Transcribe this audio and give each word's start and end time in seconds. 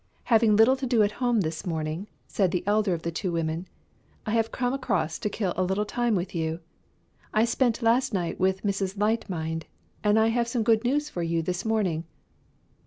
"Having 0.23 0.55
little 0.55 0.75
to 0.77 0.87
do 0.87 1.03
at 1.03 1.11
home 1.21 1.41
this 1.41 1.63
morning," 1.63 2.07
said 2.27 2.49
the 2.49 2.63
elder 2.65 2.95
of 2.95 3.03
the 3.03 3.11
two 3.11 3.31
women, 3.31 3.67
"I 4.25 4.31
have 4.31 4.51
come 4.51 4.73
across 4.73 5.19
to 5.19 5.29
kill 5.29 5.53
a 5.55 5.61
little 5.63 5.85
time 5.85 6.15
with 6.15 6.33
you. 6.33 6.59
I 7.35 7.45
spent 7.45 7.83
last 7.83 8.11
night 8.11 8.39
with 8.39 8.63
Mrs. 8.63 8.97
Light 8.97 9.29
mind, 9.29 9.67
and 10.03 10.17
I 10.17 10.29
have 10.29 10.47
some 10.47 10.63
good 10.63 10.83
news 10.83 11.11
for 11.11 11.21
you 11.21 11.43
this 11.43 11.63
morning." 11.63 12.05